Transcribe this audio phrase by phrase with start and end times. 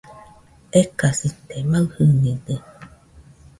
[0.81, 2.55] Ekasite, maɨjɨnide